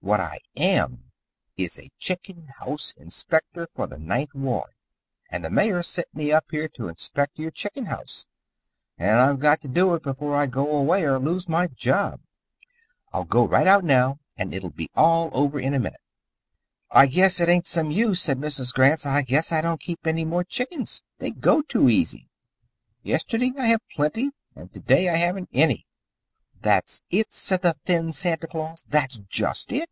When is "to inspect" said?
6.68-7.36